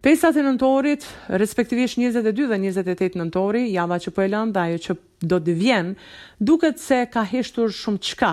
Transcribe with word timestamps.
Pesat 0.00 0.36
e 0.40 0.40
nëntorit, 0.40 1.02
respektivisht 1.36 1.98
22 2.00 2.46
dhe 2.48 2.56
28 2.56 3.18
nëntori, 3.20 3.66
java 3.74 3.98
që 4.00 4.12
po 4.16 4.22
e 4.24 4.30
lënë 4.32 4.54
dhe 4.56 4.62
ajo 4.62 4.78
që 4.86 4.94
do 5.32 5.38
të 5.44 5.54
vjen, 5.58 5.90
duket 6.40 6.80
se 6.80 7.02
ka 7.12 7.20
heshtur 7.28 7.68
shumë 7.76 8.00
çka. 8.08 8.30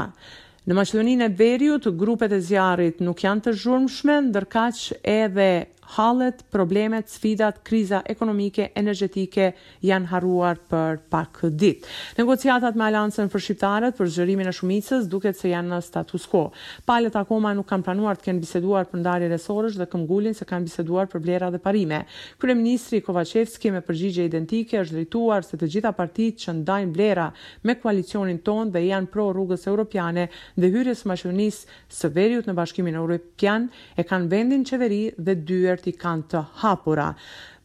Në 0.67 0.77
Maqedoninë 0.79 1.27
e 1.27 1.33
Veriut, 1.41 1.89
grupet 1.99 2.31
e 2.31 2.39
zjarrit 2.47 3.03
nuk 3.03 3.23
janë 3.25 3.43
të 3.49 3.55
zhurmshme, 3.65 4.15
ndërkaq 4.29 4.79
edhe 5.17 5.49
hallet, 5.95 6.41
problemet, 6.51 7.07
sfidat, 7.09 7.61
kriza 7.67 8.01
ekonomike, 8.09 8.69
energjetike 8.77 9.51
janë 9.85 10.09
harruar 10.11 10.59
për 10.71 10.99
pak 11.11 11.41
ditë. 11.53 11.95
Negociatat 12.17 12.75
me 12.77 12.87
Aliancën 12.87 13.29
për 13.31 13.43
Shqiptarët 13.45 13.97
për 13.97 14.11
zgjerimin 14.13 14.49
e 14.49 14.53
shumicës 14.55 15.07
duket 15.11 15.37
se 15.39 15.51
janë 15.51 15.71
në 15.75 15.79
status 15.85 16.27
quo. 16.29 16.47
Palët 16.89 17.15
akoma 17.19 17.53
nuk 17.57 17.67
kanë 17.71 17.85
planuar 17.87 18.19
të 18.19 18.27
kenë 18.29 18.43
biseduar 18.43 18.89
për 18.91 19.01
ndarjen 19.03 19.35
e 19.35 19.39
sorrës 19.41 19.77
dhe 19.79 19.87
këmbgulin 19.91 20.35
se 20.37 20.47
kanë 20.49 20.67
biseduar 20.67 21.07
për 21.11 21.23
vlera 21.25 21.49
dhe 21.55 21.61
parime. 21.63 22.01
Kryeministri 22.41 23.01
Kovacevski 23.05 23.71
me 23.73 23.81
përgjigje 23.87 24.27
identike 24.27 24.81
është 24.83 24.97
drejtuar 24.97 25.45
se 25.47 25.59
të 25.61 25.71
gjitha 25.75 25.93
partitë 25.95 26.45
që 26.47 26.57
ndajnë 26.61 26.93
vlera 26.97 27.29
me 27.67 27.77
koalicionin 27.79 28.41
tonë 28.47 28.75
dhe 28.75 28.83
janë 28.89 29.09
pro 29.13 29.29
rrugës 29.31 29.67
europiane 29.71 30.27
dhe 30.57 30.71
hyrjes 30.73 31.03
së 31.03 31.11
Maqedonisë 31.13 31.83
së 31.93 32.11
Veriut 32.17 32.47
në 32.49 32.53
Bashkimin 32.57 32.95
Evropian 32.97 33.67
e 33.99 34.03
kanë 34.07 34.29
vendin 34.31 34.63
qeveri 34.67 35.01
dhe 35.17 35.35
dyer 35.37 35.76
ti 35.83 35.93
kanë 36.01 36.27
të 36.33 36.41
hapura 36.63 37.11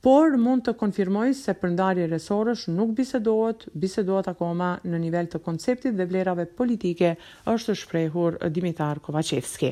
por 0.02 0.34
mund 0.34 0.65
të 0.66 0.73
konfirmoj 0.80 1.29
se 1.38 1.52
përndarje 1.55 2.09
resorësh 2.10 2.65
nuk 2.74 2.91
bisedohet, 2.98 3.69
bisedohet 3.79 4.29
akoma 4.33 4.73
në 4.83 4.98
nivel 4.98 5.29
të 5.30 5.38
konceptit 5.47 5.95
dhe 5.95 6.09
vlerave 6.10 6.48
politike, 6.59 7.12
është 7.48 7.77
shprehur 7.84 8.34
Dimitar 8.51 8.98
Kovacevski. 9.05 9.70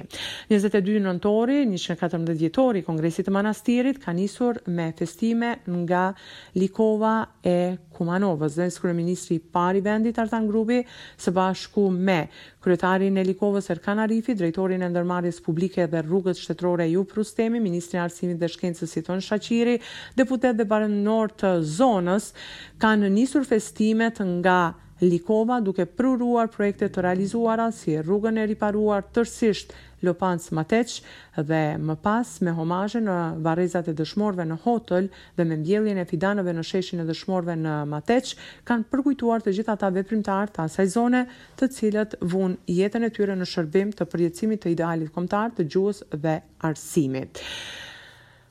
22 0.53 1.01
nëntori, 1.03 1.65
114 1.75 2.39
djetori, 2.45 2.85
Kongresit 2.87 3.27
të 3.27 3.35
Manastirit 3.35 3.99
ka 4.05 4.15
nisur 4.15 4.61
me 4.71 4.93
festime 4.99 5.57
nga 5.67 6.05
Likova 6.63 7.17
e 7.43 7.57
Kumanovës 7.99 8.55
zënës 8.61 8.79
kërë 8.81 8.95
Ministri 8.97 9.41
pari 9.53 9.83
vendit 9.85 10.19
Artan 10.23 10.47
Grubi 10.49 10.79
së 11.21 11.35
bashku 11.37 11.89
me 11.93 12.21
kryetarin 12.63 13.19
e 13.21 13.27
Likovës 13.27 13.67
Erkan 13.75 13.99
Arifi, 14.07 14.37
drejtorin 14.39 14.85
e 14.87 14.93
Ndërmaris 14.95 15.43
publike 15.43 15.89
dhe 15.91 16.05
rrugët 16.07 16.39
shtetrore 16.41 16.87
ju 16.93 17.03
prustemi, 17.09 17.59
ministrin 17.61 18.03
arsimit 18.07 18.39
dhe 18.41 18.49
shkencës 18.53 18.95
Siton 18.95 19.21
Shaqiri, 19.25 19.79
deputet 20.21 20.57
dhe 20.61 20.67
barënor 20.69 21.33
të 21.41 21.51
zonës 21.65 22.27
kanë 22.83 23.11
nisur 23.17 23.47
festimet 23.49 24.21
nga 24.43 24.61
Likova 25.01 25.63
duke 25.65 25.87
pruruar 25.99 26.51
projekte 26.53 26.91
të 26.93 27.03
realizuara 27.07 27.71
si 27.73 27.95
rrugën 28.05 28.37
e 28.37 28.43
riparuar 28.51 29.07
tërsisht 29.17 29.71
Lopanc 30.05 30.49
Mateq 30.59 30.93
dhe 31.51 31.61
më 31.89 31.95
pas 32.05 32.35
me 32.45 32.53
homazhe 32.59 33.01
në 33.07 33.15
varrezat 33.47 33.89
e 33.89 33.97
dëshmorëve 33.97 34.45
në 34.51 34.59
Hotel 34.67 35.09
dhe 35.39 35.47
me 35.49 35.57
mbjelljen 35.63 36.03
e 36.05 36.07
fidanëve 36.13 36.53
në 36.59 36.67
sheshin 36.73 37.01
e 37.01 37.09
dëshmorëve 37.15 37.57
në 37.65 37.79
Mateq 37.95 38.35
kanë 38.73 38.91
përkujtuar 38.93 39.47
të 39.49 39.57
gjithë 39.57 39.79
ata 39.79 39.91
veprimtar 39.97 40.53
të 40.53 40.67
asaj 40.69 40.91
zone 40.99 41.25
të 41.63 41.71
cilët 41.79 42.21
vun 42.35 42.59
jetën 42.81 43.09
e 43.09 43.15
tyre 43.17 43.41
në 43.41 43.49
shërbim 43.55 43.97
të 43.97 44.09
përjetësimit 44.13 44.67
të 44.67 44.77
idealit 44.77 45.17
kombëtar 45.17 45.57
të 45.57 45.71
gjuhës 45.73 46.05
dhe 46.27 46.43
arsimit. 46.69 47.41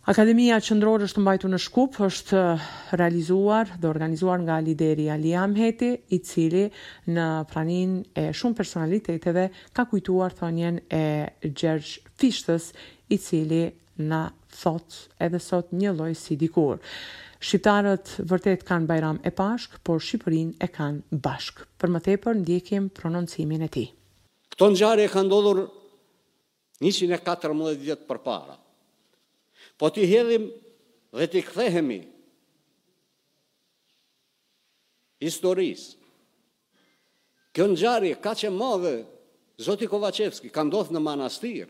Akademia 0.08 0.56
qëndrorë 0.64 1.06
është 1.10 1.22
mbajtur 1.22 1.50
në 1.52 1.58
Shkup, 1.60 1.98
është 2.08 2.38
eh, 2.40 2.68
realizuar 2.98 3.70
dhe 3.82 3.90
organizuar 3.90 4.40
nga 4.46 4.56
lideri 4.64 5.10
Aliam 5.12 5.54
Heti, 5.60 5.90
i 6.16 6.22
cili 6.24 6.66
në 7.12 7.26
pranin 7.52 7.98
e 8.16 8.30
shumë 8.34 8.56
personaliteteve 8.62 9.50
ka 9.76 9.86
kujtuar 9.92 10.32
thënien 10.38 10.80
e 11.00 11.52
Gjergj 11.52 12.14
Fishtës, 12.18 12.70
i 13.12 13.18
cili 13.20 13.62
në 14.00 14.22
thot 14.62 15.02
edhe 15.28 15.42
sot 15.44 15.76
një 15.76 15.92
loj 16.00 16.16
si 16.16 16.40
dikur. 16.40 16.80
Shqiptarët 17.44 18.16
vërtet 18.32 18.64
kanë 18.68 18.88
bajram 18.90 19.20
e 19.28 19.32
pashk, 19.36 19.76
por 19.84 20.00
Shqipërinë 20.00 20.56
e 20.64 20.72
kanë 20.80 21.20
bashk. 21.28 21.66
Për 21.80 21.92
më 21.98 22.02
tepër, 22.08 22.40
ndjekim 22.46 22.88
prononcimin 23.00 23.68
e 23.68 23.72
ti. 23.76 23.86
Këto 24.56 24.72
ngjarje 24.74 25.12
ka 25.12 25.28
ndodhur 25.28 25.68
114 26.88 27.84
vjet 27.84 28.08
për 28.08 28.24
para 28.26 28.58
po 29.80 29.88
t'i 29.94 30.04
hedhim 30.14 30.46
dhe 31.18 31.26
t'i 31.32 31.42
kthehemi 31.48 32.00
historisë. 35.24 35.98
Kjo 37.56 37.66
gjari 37.76 38.12
ka 38.24 38.32
që 38.40 38.52
madhe, 38.56 38.94
Zoti 39.60 39.88
Kovacevski, 39.92 40.48
ka 40.56 40.64
ndodhë 40.64 40.94
në 40.96 41.00
manastirë. 41.04 41.68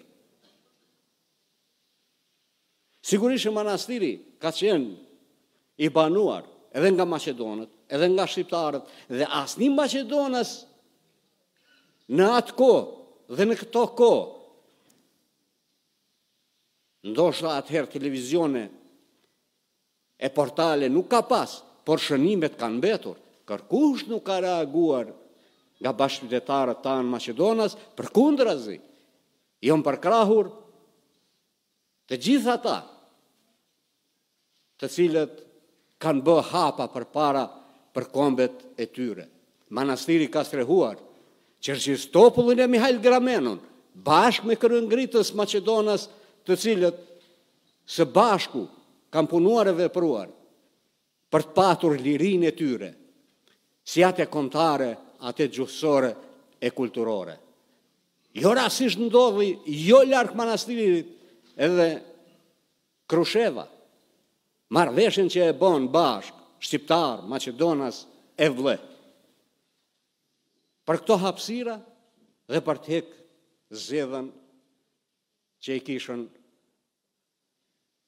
Sigurisht 3.09 3.47
e 3.49 3.53
manastiri 3.55 4.11
ka 4.41 4.51
qenë 4.53 5.79
i 5.81 5.87
banuar 5.95 6.45
edhe 6.77 6.91
nga 6.93 7.07
Macedonët, 7.09 7.71
edhe 7.89 8.09
nga 8.13 8.27
Shqiptarët, 8.29 8.83
dhe 9.17 9.25
asni 9.41 9.71
Macedonës 9.73 10.51
në 12.19 12.27
atë 12.37 12.57
ko 12.59 12.71
dhe 13.37 13.47
në 13.49 13.57
këto 13.63 13.85
ko 13.97 14.11
ndoshta 17.03 17.55
atëherë 17.57 17.87
televizione 17.91 18.63
e 20.19 20.29
portale 20.29 20.87
nuk 20.91 21.07
ka 21.07 21.21
pas, 21.23 21.51
por 21.87 21.99
shënimet 22.03 22.57
kanë 22.59 22.77
mbetur. 22.77 23.15
Kërkush 23.47 24.01
nuk 24.09 24.23
ka 24.27 24.39
reaguar 24.43 25.07
nga 25.79 25.91
bashkëtetarët 25.99 26.81
ta 26.83 26.91
në 26.99 27.07
Macedonas, 27.07 27.71
për 27.95 28.07
kundra 28.15 28.53
jonë 29.67 29.83
përkrahur 29.87 30.51
të 32.07 32.15
gjitha 32.23 32.55
ta, 32.63 32.77
të 34.79 34.85
cilët 34.87 35.33
kanë 36.01 36.21
bë 36.23 36.37
hapa 36.51 36.85
për 36.93 37.05
para 37.15 37.43
për 37.95 38.05
kombet 38.15 38.53
e 38.79 38.85
tyre. 38.95 39.25
Manastiri 39.75 40.27
ka 40.31 40.43
strehuar, 40.43 40.99
qërshistopullin 41.63 42.63
e 42.63 42.67
Mihail 42.71 42.99
Gramenon, 43.03 43.57
bashkë 43.93 44.47
me 44.47 44.55
kërëngritës 44.55 45.33
Macedonas, 45.35 46.07
të 46.45 46.55
cilët 46.59 46.99
së 47.89 48.05
bashku 48.13 48.67
kam 49.11 49.27
punuar 49.27 49.69
e 49.71 49.75
vepruar 49.75 50.29
për 51.31 51.43
të 51.45 51.55
patur 51.57 51.95
lirin 52.01 52.43
e 52.49 52.53
tyre, 52.57 52.89
si 53.85 54.01
atë 54.05 54.23
e 54.25 54.29
kontare, 54.33 54.89
atë 55.29 55.43
e 55.45 55.51
gjusore 55.55 56.09
e 56.65 56.69
kulturore. 56.75 57.35
Jo 58.41 58.53
rasisht 58.53 58.99
ndodhi, 59.01 59.49
jo 59.87 60.03
larkë 60.05 60.37
manastirit 60.37 61.07
edhe 61.65 61.89
Krusheva, 63.09 63.63
marveshen 64.75 65.29
që 65.33 65.41
e 65.47 65.53
bon 65.57 65.87
bashk, 65.93 66.33
Shqiptar, 66.59 67.21
Macedonas, 67.29 68.03
e 68.37 68.47
vle. 68.51 68.75
Për 70.85 70.97
këto 71.01 71.15
hapsira 71.21 71.77
dhe 72.51 72.61
për 72.67 72.77
të 72.83 72.91
hekë 72.95 73.17
zedhen 73.87 74.27
që 75.63 75.75
i 75.79 75.83
kishën 75.85 76.21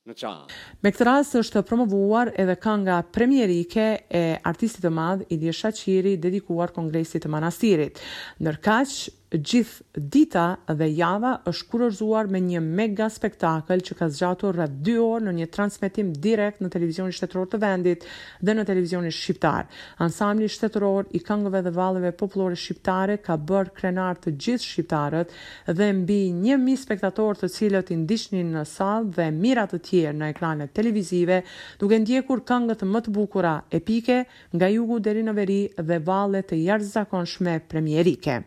në 0.10 0.16
qanë. 0.18 0.46
Me 0.82 0.92
këtë 0.94 1.06
rast 1.08 1.36
është 1.40 1.62
promovuar 1.70 2.32
edhe 2.42 2.56
kënga 2.62 3.00
premierike 3.14 3.86
e 4.18 4.24
artistit 4.52 4.84
të 4.86 4.92
madh 4.96 5.26
Ilija 5.36 5.54
Shaqiri 5.58 6.16
dedikuar 6.24 6.74
kongresit 6.76 7.26
të 7.28 7.32
manastirit. 7.36 8.02
Ndërkaq, 8.42 8.96
gjithë 9.32 10.02
dita 10.14 10.42
dhe 10.76 10.88
java 10.92 11.30
është 11.48 11.68
kurorzuar 11.72 12.28
me 12.32 12.40
një 12.44 12.60
mega 12.64 13.06
spektakl 13.10 13.80
që 13.88 13.96
ka 13.96 14.10
zgjatur 14.12 14.58
rreth 14.58 14.74
2 14.84 14.96
orë 15.06 15.26
në 15.30 15.34
një 15.38 15.48
transmetim 15.56 16.10
direkt 16.26 16.60
në 16.62 16.72
televizionin 16.74 17.16
shtetëror 17.16 17.48
të 17.54 17.62
vendit 17.62 18.04
dhe 18.44 18.56
në 18.58 18.66
televizionin 18.68 19.14
shqiptar. 19.16 19.70
Ansambli 20.04 20.50
shtetëror 20.52 21.08
i 21.16 21.22
këngëve 21.24 21.62
dhe 21.70 21.74
valleve 21.78 22.12
popullore 22.20 22.60
shqiptare 22.60 23.16
ka 23.24 23.38
bërë 23.40 23.74
krenar 23.80 24.20
të 24.20 24.34
gjithë 24.36 24.68
shqiptarët 24.68 25.32
dhe 25.80 25.92
mbi 26.02 26.20
1000 26.44 26.76
spektatorë 26.84 27.40
të 27.46 27.52
cilët 27.56 27.94
i 27.96 28.02
ndiqnin 28.04 28.52
në 28.58 28.66
sallë 28.74 29.16
dhe 29.16 29.30
mira 29.40 29.64
të 29.72 29.80
tjerë 29.88 30.18
në 30.22 30.34
ekranet 30.36 30.76
televizive, 30.76 31.40
duke 31.80 32.02
ndjekur 32.04 32.44
këngët 32.52 32.84
më 32.92 33.06
të 33.08 33.16
bukura, 33.16 33.56
epike 33.72 34.26
nga 34.58 34.68
jugu 34.76 35.00
deri 35.00 35.24
në 35.24 35.36
veri 35.40 35.62
dhe 35.80 36.02
valle 36.04 36.44
të 36.44 36.60
jashtëzakonshme 36.66 37.60
premierike. 37.72 38.42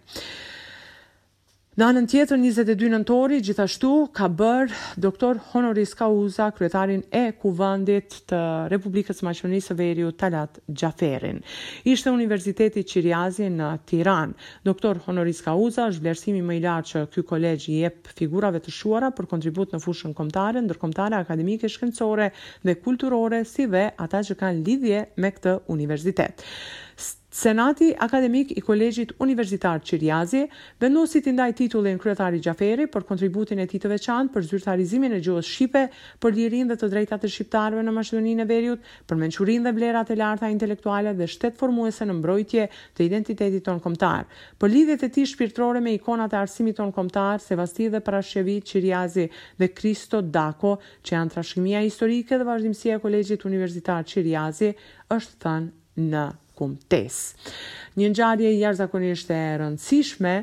Në 1.74 1.82
anën 1.90 2.04
tjetër 2.06 2.38
22 2.38 2.84
nëntori, 2.92 3.40
gjithashtu 3.42 3.88
ka 4.14 4.28
bërë 4.38 4.82
doktor 5.02 5.40
Honoris 5.50 5.96
Kauza, 5.98 6.44
kryetarin 6.54 7.00
e 7.10 7.32
kuvandit 7.34 8.14
të 8.30 8.42
Republikës 8.70 9.24
Maqenisë 9.26 9.74
Veriu 9.80 10.12
Talat 10.14 10.60
Gjaferin. 10.70 11.40
Ishte 11.90 12.12
Universiteti 12.14 12.84
Qiriazi 12.86 13.48
në 13.50 13.72
Tiran. 13.90 14.36
Doktor 14.68 15.02
Honoris 15.08 15.42
Kauza 15.42 15.88
është 15.90 16.06
vlerësimi 16.06 16.44
më 16.46 16.60
i 16.60 16.62
lartë 16.62 16.90
që 16.94 17.02
ky 17.16 17.26
kolegj 17.32 17.66
jep 17.74 18.12
figurave 18.22 18.62
të 18.62 18.76
shuara 18.78 19.10
për 19.18 19.26
kontribut 19.34 19.74
në 19.74 19.82
fushën 19.82 20.14
kombëtare, 20.14 20.62
ndërkombëtare, 20.68 21.18
akademike, 21.26 21.72
shkencore 21.74 22.30
dhe 22.62 22.78
kulturore, 22.86 23.42
si 23.50 23.66
dhe 23.66 23.88
ata 24.06 24.22
që 24.30 24.38
kanë 24.44 24.62
lidhje 24.70 25.02
me 25.18 25.34
këtë 25.40 25.58
universitet. 25.74 26.46
Senati 26.96 27.92
Akademik 27.98 28.56
i 28.56 28.60
Kolegjit 28.62 29.12
Universitar 29.18 29.80
Qirjazi 29.82 30.44
vendosi 30.80 31.18
të 31.24 31.32
ndaj 31.34 31.54
titullin 31.58 31.96
kryetari 31.98 32.38
Gjaferi 32.44 32.84
për 32.94 33.06
kontributin 33.08 33.58
e 33.58 33.66
tij 33.66 33.80
të 33.82 33.88
veçantë 33.90 34.30
për 34.36 34.44
zyrtarizimin 34.52 35.16
e 35.16 35.18
gjuhës 35.24 35.50
shqipe, 35.50 35.82
për 36.22 36.34
lirinë 36.36 36.70
dhe 36.70 36.76
të 36.84 36.88
drejtat 36.92 37.26
e 37.26 37.30
shqiptarëve 37.34 37.82
në 37.88 37.94
Maqedoninë 37.96 38.44
e 38.44 38.46
Veriut, 38.52 38.84
për 39.10 39.20
mençurinë 39.24 39.66
dhe 39.66 39.72
vlerat 39.80 40.12
e 40.14 40.18
larta 40.20 40.50
intelektuale 40.54 41.16
dhe 41.18 41.26
shtetë 41.34 41.58
formuese 41.64 42.06
në 42.06 42.16
mbrojtje 42.20 42.68
të 43.00 43.04
identitetit 43.08 43.66
ton 43.66 43.82
kombëtar. 43.88 44.30
Për 44.62 44.72
lidhjet 44.76 45.02
e 45.02 45.10
tij 45.18 45.28
shpirtërore 45.32 45.82
me 45.88 45.96
ikonat 45.98 46.38
e 46.38 46.38
arsimit 46.44 46.78
ton 46.78 46.94
kombëtar, 46.94 47.42
Sevasti 47.48 47.90
dhe 47.96 48.00
Parashevi 48.06 48.60
Qirjazi 48.70 49.26
dhe 49.58 49.72
Kristo 49.80 50.22
Dako, 50.38 50.76
që 51.02 51.18
janë 51.18 51.34
trashëgimia 51.34 51.82
historike 51.88 52.38
dhe 52.38 52.46
vazhdimësia 52.52 53.00
e 53.00 53.04
Kolegjit 53.08 53.48
Universitar 53.50 54.06
Qirjazi, 54.12 54.72
është 55.18 55.42
thënë 55.46 56.02
në 56.14 56.26
kumtes. 56.58 57.22
Një 57.98 58.10
ngjarje 58.12 58.54
jashtëzakonisht 58.58 59.30
e 59.34 59.40
rëndësishme 59.60 60.34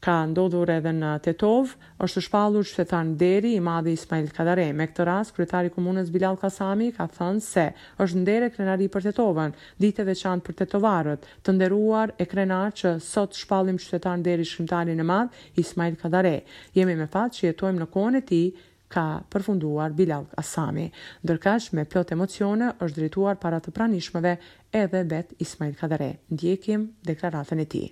ka 0.00 0.14
ndodhur 0.30 0.70
edhe 0.72 0.92
në 0.96 1.08
Tetov, 1.26 1.74
është 2.00 2.22
shpallur 2.24 2.64
që 2.64 2.86
thën 2.88 3.10
deri 3.20 3.50
i 3.58 3.60
madi 3.60 3.92
Ismail 3.92 4.30
Kadare, 4.32 4.70
me 4.76 4.86
këtë 4.88 5.04
rast, 5.04 5.34
kryetari 5.36 5.68
i 5.68 5.74
komunës 5.74 6.08
Bilal 6.14 6.38
Kasami 6.40 6.86
ka 6.96 7.04
thënë 7.16 7.42
se 7.44 7.66
është 8.00 8.22
ndere 8.22 8.48
krenari 8.54 8.88
për 8.94 9.04
Tetovën, 9.10 9.52
ditë 9.84 10.08
veçantë 10.08 10.46
për 10.48 10.58
tetovarët, 10.62 11.28
të 11.44 11.54
nderuar 11.58 12.14
e 12.24 12.28
krenar 12.32 12.72
që 12.80 12.94
sot 13.12 13.36
shpallim 13.36 13.80
qytetarin 13.80 14.24
deri 14.24 14.48
shkrimtarin 14.48 15.00
e 15.04 15.08
madh 15.12 15.60
Ismail 15.60 16.00
Kadare. 16.00 16.38
Jemi 16.76 16.96
me 17.02 17.08
fat 17.12 17.36
që 17.36 17.50
jetojmë 17.50 17.84
në 17.84 17.90
kohën 17.98 18.20
e 18.22 18.26
tij 18.32 18.48
ka 18.90 19.04
përfunduar 19.30 19.94
Bilal 19.96 20.26
Asami, 20.40 20.88
ndërkësh 21.24 21.70
me 21.78 21.86
plot 21.88 22.10
emocione 22.16 22.72
është 22.82 22.98
drejtuar 22.98 23.38
para 23.42 23.60
të 23.62 23.72
pranishmëve 23.76 24.34
edhe 24.82 25.04
Bet 25.10 25.32
Ismail 25.44 25.76
Kadare, 25.78 26.10
ndjekim 26.34 26.88
deklaratën 27.06 27.62
e 27.62 27.66
ti. 27.72 27.84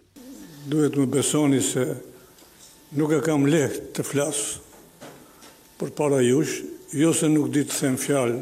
Duhet 0.68 0.98
më 0.98 1.06
besoni 1.16 1.62
se 1.62 1.86
nuk 2.98 3.14
e 3.16 3.22
kam 3.24 3.46
leht 3.46 3.92
të 3.96 4.04
flasë 4.04 5.78
për 5.78 5.94
para 5.94 6.18
jush, 6.26 6.58
jo 6.98 7.14
se 7.14 7.30
nuk 7.30 7.52
ditë 7.54 7.70
të 7.70 7.80
them 7.84 7.98
fjalë 8.02 8.38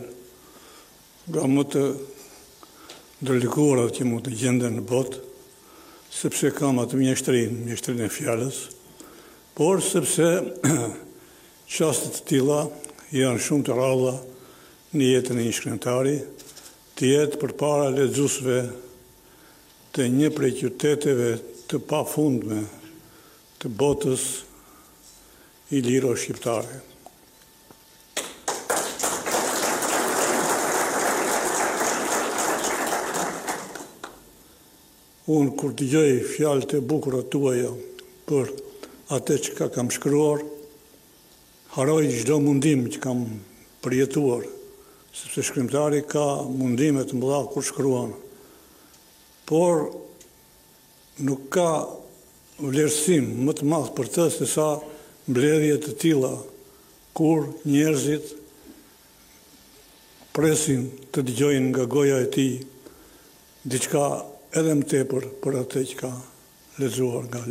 ga 1.36 1.44
më 1.50 1.66
të 1.72 1.84
ndërlikurat 3.20 3.92
që 3.96 4.06
më 4.08 4.22
të 4.24 4.36
gjende 4.40 4.70
në 4.72 4.84
botë, 4.88 5.20
sepse 6.16 6.52
kam 6.56 6.78
atë 6.80 6.96
mjeshtërin, 7.00 7.64
mjeshtërin 7.66 8.04
e 8.06 8.10
fjales, 8.12 8.62
por 9.56 9.80
sepse 9.84 10.28
Qastet 11.66 12.20
të 12.20 12.26
tila 12.30 12.60
janë 13.12 13.40
shumë 13.42 13.64
të 13.66 13.74
ralla 13.74 14.12
një 14.96 15.06
jetën 15.12 15.38
e 15.38 15.44
një 15.44 15.54
shkrimtari, 15.56 16.12
të 16.96 17.10
jetë 17.12 17.40
për 17.42 17.52
para 17.58 17.88
ledzusve 17.92 18.58
të 19.94 20.06
një 20.14 20.30
prej 20.36 20.52
qyteteve 20.60 21.32
të 21.68 21.80
pa 21.90 22.04
fundme 22.08 22.62
të 23.60 23.72
botës 23.82 24.28
i 25.74 25.82
liro 25.82 26.14
shqiptare. 26.14 26.78
Unë 35.34 35.56
kur 35.58 35.72
të 35.74 35.90
gjëj 35.92 36.12
fjallë 36.36 36.70
të 36.72 36.84
bukura 36.86 37.24
tuaja 37.34 37.72
për 38.30 38.54
atë 39.18 39.38
që 39.46 39.54
ka 39.58 39.66
kam 39.74 39.90
shkruar, 39.94 40.44
haroj 41.76 42.06
gjdo 42.08 42.36
mundim 42.40 42.86
që 42.88 43.00
kam 43.04 43.18
përjetuar, 43.84 44.46
sepse 45.12 45.42
shkrimtari 45.44 46.00
ka 46.08 46.22
mundime 46.48 47.02
të 47.04 47.18
mëdha 47.18 47.40
kur 47.52 47.66
shkruan, 47.68 48.14
por 49.46 49.84
nuk 51.20 51.42
ka 51.52 51.66
vlerësim 52.62 53.28
më 53.44 53.54
të 53.60 53.68
madhë 53.68 53.92
për 53.98 54.10
të 54.16 54.28
se 54.38 54.48
sa 54.54 54.70
mbledhjet 55.28 55.84
të 55.90 55.94
tila, 56.00 56.32
kur 57.16 57.44
njerëzit 57.68 58.32
presin 60.36 60.88
të 61.12 61.26
digjojnë 61.28 61.70
nga 61.76 61.84
goja 61.92 62.22
e 62.24 62.30
ti, 62.36 62.48
diçka 63.68 64.06
edhe 64.56 64.78
më 64.80 64.88
tepër 64.96 65.28
për 65.44 65.60
atë 65.66 65.84
që 65.92 66.00
ka 66.06 66.10
lezuar 66.80 67.28
nga 67.28 67.44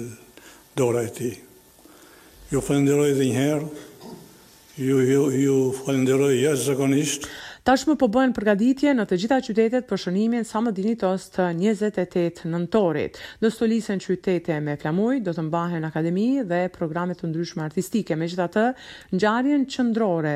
dora 0.77 1.05
e 1.07 1.13
ti. 1.17 1.31
Ju 2.51 2.61
fënderoj 2.61 3.13
dhe 3.19 3.25
njëherë, 3.31 3.69
Ju 4.77 4.99
ju 4.99 5.31
ju 5.31 5.55
falenderoj 5.71 6.35
jashtëzakonisht. 6.43 7.23
Tashmë 7.63 7.93
po 7.95 8.09
bëhen 8.11 8.33
përgatitje 8.35 8.91
në 8.93 9.05
të 9.07 9.17
gjitha 9.21 9.37
qytetet 9.47 9.85
për 9.87 10.01
shënimin 10.03 10.43
sa 10.45 10.59
më 10.65 10.73
dinitos 10.75 11.29
të 11.37 11.45
28 11.63 12.49
nëntorit. 12.51 13.15
Në 13.39 13.51
stolisen 13.55 14.03
qytete 14.03 14.57
me 14.67 14.75
flamuj 14.81 15.21
do 15.23 15.31
të 15.33 15.45
mbahen 15.47 15.87
akademi 15.87 16.27
dhe 16.51 16.65
programe 16.75 17.15
të 17.15 17.31
ndryshme 17.31 17.63
artistike. 17.69 18.19
Megjithatë, 18.19 18.65
ngjarjen 19.15 19.63
qendrore 19.71 20.35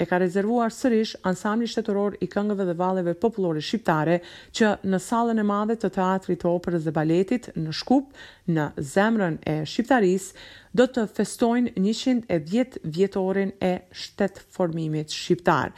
e 0.00 0.06
ka 0.08 0.16
rezervuar 0.18 0.72
sërish 0.72 1.12
ansambli 1.28 1.68
shtetëror 1.68 2.14
i 2.24 2.28
këngëve 2.32 2.64
dhe 2.70 2.76
valeve 2.80 3.12
popullore 3.24 3.60
shqiptare 3.64 4.16
që 4.56 4.70
në 4.92 5.00
sallën 5.06 5.42
e 5.42 5.44
madhe 5.50 5.76
të 5.82 5.90
teatrit 5.98 6.40
të 6.44 6.48
operës 6.56 6.86
dhe 6.88 6.94
baletit 6.96 7.50
në 7.60 7.74
Shkup, 7.76 8.08
në 8.48 8.70
zemrën 8.94 9.36
e 9.52 9.58
shqiptaris, 9.72 10.30
do 10.72 10.86
të 10.88 11.04
festojnë 11.18 11.74
110 11.76 12.80
vjetorin 12.96 13.52
e 13.60 13.74
shtetë 14.04 14.46
formimit 14.56 15.12
shqiptar. 15.12 15.74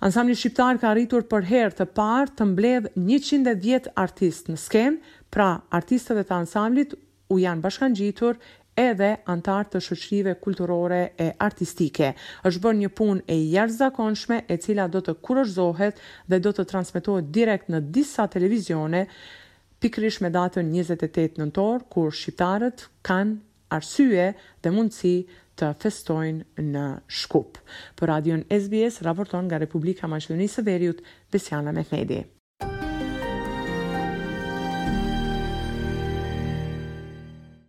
Ansambli 0.00 0.38
shqiptar 0.40 0.80
ka 0.80 0.94
arritur 0.94 1.26
për 1.28 1.46
herë 1.52 1.76
të 1.82 1.90
parë 2.00 2.32
të 2.40 2.48
mbledh 2.54 2.88
110 2.96 3.92
artist 4.06 4.48
në 4.48 4.56
skenë, 4.64 4.98
pra 5.30 5.50
artistëve 5.76 6.24
të 6.26 6.38
ansamblit 6.42 6.96
u 7.30 7.36
janë 7.38 7.62
bashkangjitur 7.62 8.40
edhe 8.80 9.08
antar 9.34 9.66
të 9.70 9.80
shoqërive 9.84 10.32
kulturore 10.42 11.00
e 11.20 11.26
artistike. 11.44 12.12
Është 12.48 12.62
bërë 12.64 12.78
një 12.84 12.90
punë 13.00 13.24
e 13.28 13.36
jashtëzakonshme 13.54 14.38
e 14.48 14.56
cila 14.62 14.86
do 14.92 15.02
të 15.04 15.14
kurorzohet 15.26 16.00
dhe 16.30 16.38
do 16.46 16.52
të 16.56 16.64
transmetohet 16.70 17.28
direkt 17.36 17.68
në 17.72 17.82
disa 17.98 18.26
televizione 18.32 19.04
pikërisht 19.80 20.24
me 20.24 20.32
datën 20.34 20.72
28 20.76 21.38
nëntor, 21.40 21.84
kur 21.92 22.10
shqiptarët 22.20 22.86
kanë 23.06 23.38
arsye 23.76 24.30
dhe 24.64 24.74
mundësi 24.74 25.14
të 25.60 25.72
festojnë 25.82 26.68
në 26.74 26.84
Shkup. 27.20 27.60
Për 27.98 28.08
radion 28.14 28.44
SBS, 28.56 29.00
raporton 29.04 29.48
nga 29.50 29.60
Republika 29.62 30.08
Maqedonisë 30.08 30.66
Veriut, 30.70 31.04
Besjana 31.32 31.72
Mehmedi. 31.76 32.22